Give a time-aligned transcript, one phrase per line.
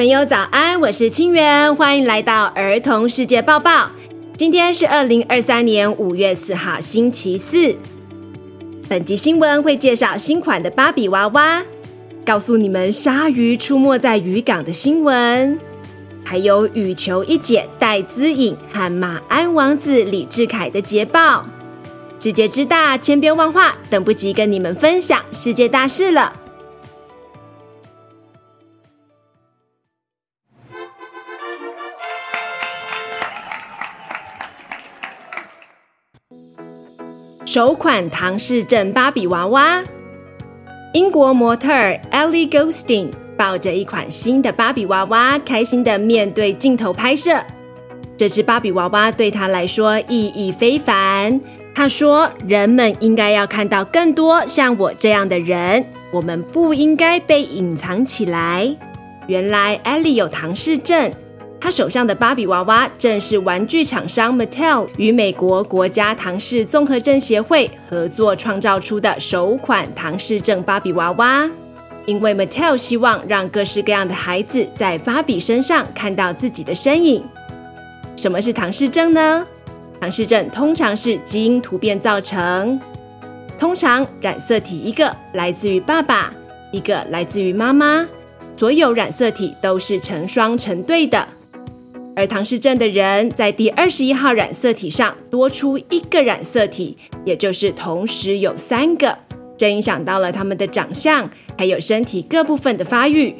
[0.00, 3.90] 朋友早安，我是清源，欢迎来到儿童世界报报。
[4.34, 7.76] 今天是二零二三年五月四号，星期四。
[8.88, 11.62] 本集新闻会介绍新款的芭比娃娃，
[12.24, 15.58] 告诉你们鲨鱼出没在渔港的新闻，
[16.24, 21.44] 还有羽球一姐戴资颖和马鞍王子李志凯的捷报。
[22.18, 26.32] 世界之大，千变万化，等不及跟你们分享世界大事了。
[37.52, 39.82] 首款唐氏症芭比娃娃，
[40.92, 41.68] 英国模特
[42.12, 47.42] Ellie Goulding 抱着一款新的芭比娃娃，开心的面对镜头拍摄。
[48.16, 51.40] 这只芭比娃娃对她来说意义非凡。
[51.74, 58.76] 她说：“人们应该要看到更多像我这样的人，我们不应该被隐藏起来。”
[59.26, 61.12] 原来 Ellie 有唐氏症。
[61.60, 71.48] 他手上的芭比娃娃正是玩具厂商 Mattel 与美国国家唐氏综合症协会合作创造出的首款唐氏症芭比娃娃。
[72.06, 77.22] 因为 Mattel 希望让各式各样的孩子在芭比身上看到自己的身影。
[78.16, 79.46] 什么是唐氏症呢？
[80.00, 82.80] 唐氏症通常是基因突变造成，
[83.58, 86.32] 通常染色体一个来自于爸爸，
[86.72, 88.08] 一个来自于妈妈，
[88.56, 91.28] 所有染色体都是成双成对的。
[92.20, 96.94] 而唐氏症的人在第二十一号染色体上多出一个染色体，
[97.24, 99.16] 也就是同时有三个，
[99.56, 103.34] 这影响到了他们的长相，还有身体各部分的发育。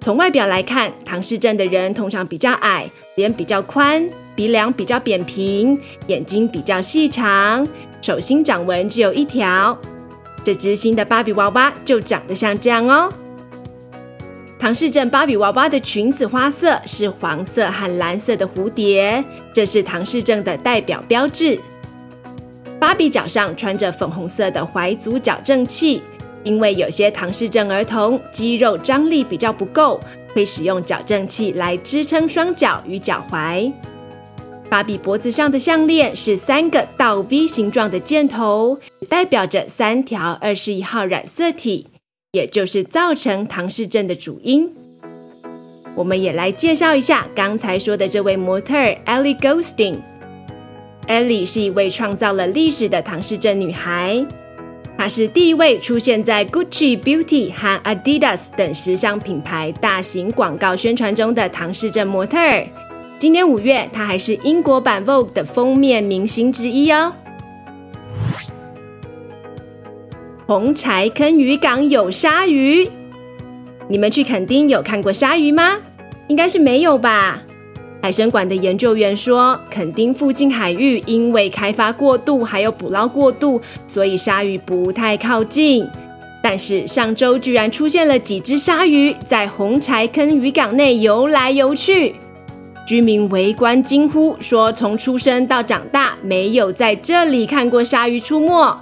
[0.00, 7.68] 从外表来看，唐氏症的人通常比较矮，脸比较宽，鼻梁比较扁平，眼睛比较细长，
[8.00, 9.78] 手心掌纹只有一条。
[10.42, 13.12] 这只新的芭比娃娃就长得像这样哦。
[14.60, 21.58] 唐氏症芭比娃娃的裙子花色是黄色和蓝色的蝴蝶，这是唐氏症的代表标志。
[22.78, 26.02] 芭比脚上穿着粉红色的踝足矫正器，
[26.44, 29.98] 因为有些唐氏症儿童肌肉张力比较不够，
[30.34, 33.72] 会使用矫正器来支撑双脚与脚踝。
[34.68, 38.78] 芭比脖子上的项链是三个倒 V 形状的箭头，
[39.08, 41.86] 代表着三条二十一号染色体。
[42.32, 44.70] 也就是造成唐氏症的主因。
[45.96, 49.96] 我们也来介绍一下刚才说的这位模特儿 Ellie Goulding。
[51.08, 54.24] Ellie 是一位创造了历史的唐氏症女孩，
[54.96, 62.64] 她是第一位出现在 Gucci Beauty 和 Adidas 等时尚品牌大型广告宣传中的唐氏症模特儿。
[63.18, 67.12] 今年五月，她还是英国版 Vogue 的封面明星之一哦。
[70.50, 72.90] 红柴坑渔港有鲨鱼，
[73.86, 75.76] 你们去垦丁有看过鲨鱼吗？
[76.26, 77.40] 应该是没有吧。
[78.02, 85.88] 海生馆的研究员说，垦丁附近海域因为开发过度，还有捕捞过度，所以鲨鱼不太靠近。
[86.42, 92.16] 但是上周居然出现了几只鲨鱼在红柴坑渔港内游来游去，
[92.84, 98.76] 居民围观惊呼说，从出生到长大没有在这里看过鲨鱼出没。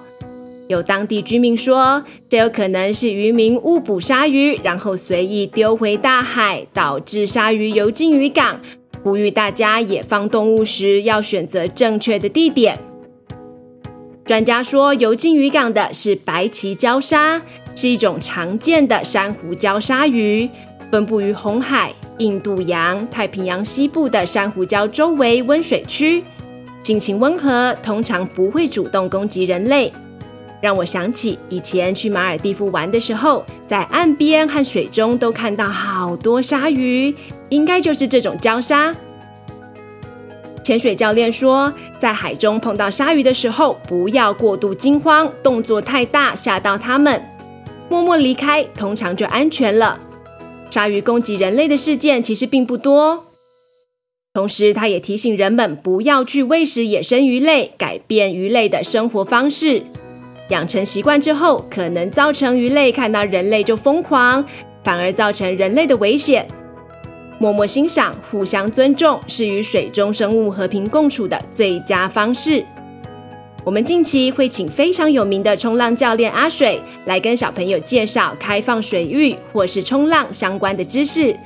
[0.69, 8.61] 有当地居民说，这有可能是渔民误捕鲨鱼，然后随意丢回大海，导致鲨鱼游进渔港。
[9.03, 12.79] 呼吁大家野放动物时要选择正确的地点。
[14.27, 17.41] 专家说，游进渔港的是白鳍礁鲨，
[17.75, 20.47] 是一种常见的珊瑚礁鲨鱼，
[20.91, 26.23] 分布于红海、印度洋、太平洋西部的珊瑚礁周围温水区，
[26.85, 29.91] 性情温和，通常不会主动攻击人类。
[30.61, 37.15] 让我想起以前去马尔地夫玩的时候，在岸边和水中都看到好多鲨鱼，
[37.49, 38.95] 应该就是这种礁鲨。
[40.65, 47.23] 潜水教练说，在海中碰到鲨鱼的时候，不要过度惊慌，动作太大吓到它们，
[47.89, 49.99] 默默离开，通常就安全了。
[50.69, 53.25] 鲨鱼攻击人类的事件其实并不多。
[54.35, 59.83] 同时，他也提醒人们不要去喂食野生鱼类，改变鱼类的生活方式。
[60.49, 64.45] 养成习惯之后，可能造成鱼类看到人类就疯狂，
[64.83, 66.47] 反而造成人类的危险。
[67.39, 72.65] 默默欣赏、互相尊重，是与水中生物和平共处的最佳方式。
[73.65, 81.37] 我们近期会请非常有名的冲浪教练阿水来跟小朋友介绍开放水域或是冲浪相关的知识。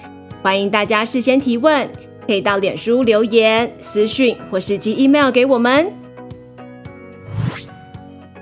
[0.41, 1.89] 欢迎大家事先提问，
[2.27, 6.02] 可以到脸书留言、私讯或是寄 email 给我们。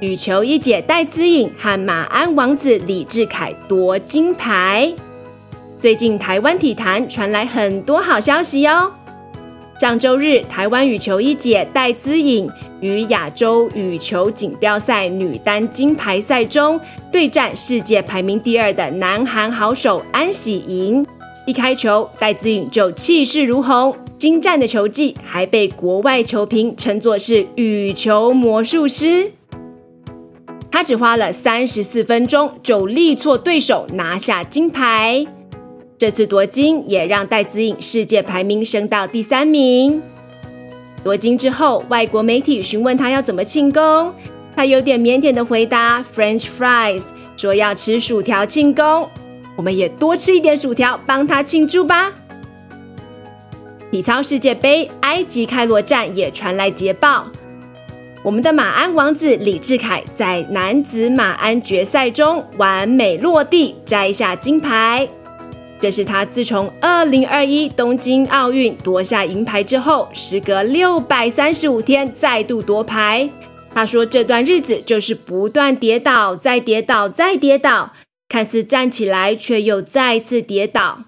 [0.00, 4.90] 羽球一姐戴资颖和马鞍王子李智凯夺金牌。
[5.78, 8.90] 最近台湾体坛传来很多好消息哦。
[9.78, 12.50] 上周日，台湾羽球一姐戴资颖
[12.80, 16.80] 于亚洲羽球锦标赛女单金牌赛中
[17.12, 21.04] 对战世界排名第二的南韩好手安喜莹。
[21.46, 29.32] 一开球，戴资颖就气势如虹，精湛的球技还被国外球评称作是羽球魔术师。
[30.70, 35.26] 他只花了三十四分钟就力挫对手，拿下金牌。
[35.98, 40.00] 这次夺金也让戴资颖世界排名升到第三名。
[41.02, 44.12] 夺金之后，外国媒体询问他要怎么庆功，
[44.54, 47.06] 他有点腼腆的回答 “French fries”，
[47.36, 49.08] 说要吃薯条庆功。
[49.56, 52.12] 我们也多吃一点薯条，帮他庆祝吧。
[53.90, 57.26] 体操世界杯埃及开罗站也传来捷报，
[58.22, 65.08] 我们的马鞍王子李智凯在男子马鞍决赛中完美落地，摘下金牌。
[65.78, 73.30] 这是他自从二零二一东京奥运夺下银牌之后，时隔六百三十五天再度夺牌。
[73.72, 77.92] 他说：“这段日子就是不断跌倒，再跌倒，再跌倒，
[78.28, 81.04] 看似站起来，却又再次跌倒。”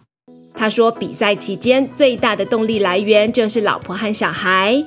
[0.57, 4.83] 他说：“比赛期间最大的动力来源就是老婆和小孩，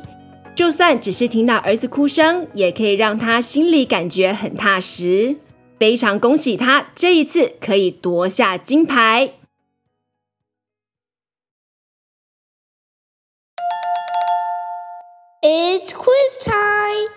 [0.56, 5.36] 就算只是听到儿子哭声，也可以让他心里感觉很踏实。
[5.78, 9.34] 非常恭喜他这一次可以夺下金牌。”
[15.44, 17.12] It's quiz time！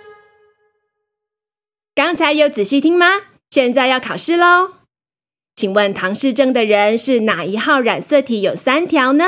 [1.95, 3.07] 刚才有仔细听吗？
[3.51, 4.73] 现在要考试喽！
[5.55, 9.25] 请问唐氏症的人是哪一号染色体有三条呢？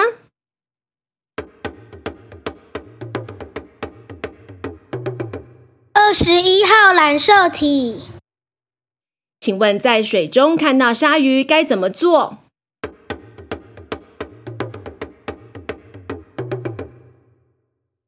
[6.11, 8.01] 二十一号染色体。
[9.39, 12.39] 请问在水中看到鲨鱼该怎么做？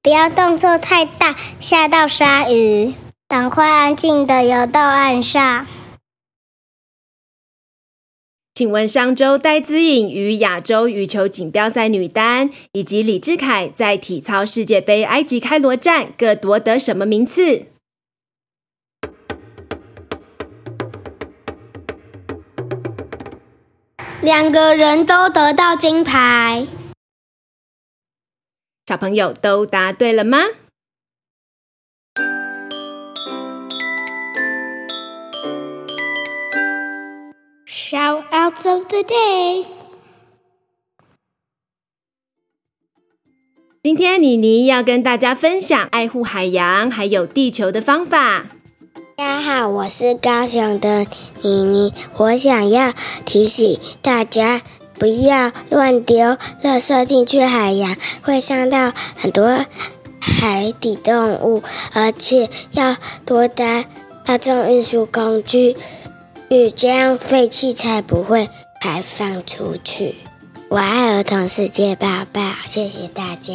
[0.03, 2.95] 不要动作太大，吓到鲨鱼。
[3.29, 5.65] 赶快安静的游到岸上。
[8.53, 17.67] 请问上周戴资颖与亚洲羽球锦标赛女单，以及李志凯在体操世界杯埃及开罗站各夺得什么名次？
[24.23, 26.69] 两个人都得到金牌。
[28.87, 30.39] 小朋友都答对了吗
[37.67, 39.67] ？Shoutouts of the day。
[43.83, 48.62] 今天妮妮要跟大家分享爱护海洋还有地球的方法。
[49.17, 51.06] 大家好，我是高雄的
[51.43, 52.93] 妮妮，我想要
[53.25, 54.62] 提醒大家。
[54.94, 59.67] 不要乱丢垃圾进去海洋，会伤到很多
[60.20, 61.62] 海底动物，
[61.93, 63.85] 而且要多搭
[64.25, 65.76] 大众运输工具，
[66.76, 68.49] 这样废气才不会
[68.81, 70.15] 排放出去。
[70.69, 73.55] 我爱儿童世界报报，谢谢大家。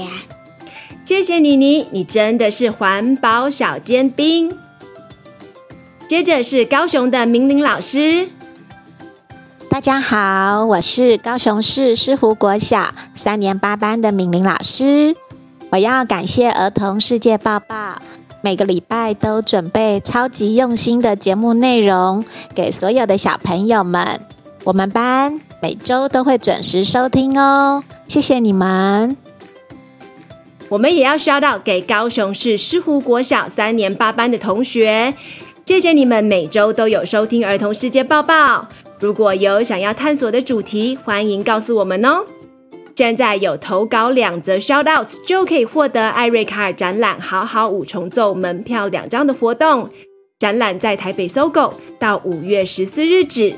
[1.05, 4.51] 谢谢妮妮，你真的是环保小尖兵。
[6.07, 8.29] 接着是高雄的明玲老师。
[9.69, 15.13] 大家好，我是高雄市狮湖国小三年八班的敏玲老师。
[15.69, 18.01] 我要感谢儿童世界报报，
[18.41, 22.23] 每个礼拜都准备超级用心的节目内容
[22.55, 24.21] 给所有的小朋友们。
[24.63, 29.17] 我们班每周都会准时收听哦，谢谢你们。
[30.69, 35.13] 我们也要 shout out 给高雄市狮湖国小三年八班的同学，
[35.67, 38.69] 谢谢你们每周都有收听儿童世界报报。
[39.01, 42.23] 如果有想要探索的主题，欢迎告诉我们哦。
[42.95, 49.89] 现在有投稿两则 shoutouts 就可以获得艾瑞卡尔展览好好五重奏门票两张的活动。
[50.39, 53.53] 展览在台北搜狗到五月十四日止，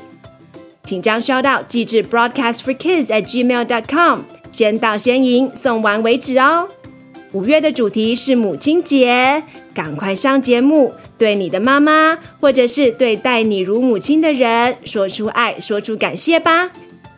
[0.82, 6.66] 请将 shoutout 寄至 broadcast for kids at gmail dot com，先到先赢，送完为止哦。
[7.32, 9.44] 五月的主题是母亲节，
[9.80, 16.70] 赶快上节目，对你的妈妈，或者是对待你如母亲的人，说出爱，说出感谢吧。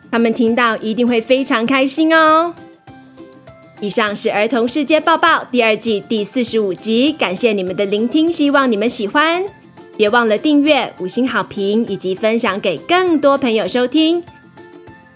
[0.09, 2.53] 他们听到一定会非常开心哦。
[3.81, 9.43] 以上是儿童世界抱抱第二季第四十五集，感谢你们的聆听，希望你们喜欢。
[9.97, 14.23] 别忘了订阅、五星好评以及分享给更多朋友收听。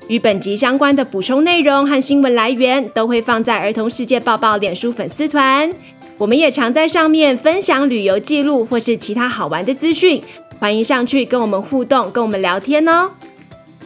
[0.09, 5.69] 与本集相关的补充内容和新闻来源都会放在儿童世界抱抱脸书粉丝团，
[6.17, 10.21] 我们也常在上面分享旅游记录或是其他好玩的资讯，
[10.59, 13.11] 欢迎上去跟我们互动，跟我们聊天哦。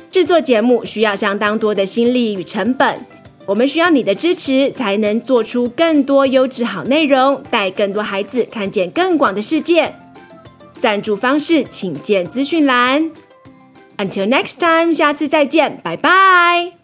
[0.10, 3.00] 制作节目需要相当多的心力与成本，
[3.46, 9.94] 我们需要你的支持，才能做出更多优质好内容，带更多孩子看见更广的世界。
[10.80, 13.12] 赞助方式请见资讯栏。
[13.98, 16.81] Until next time，下次再见，拜拜。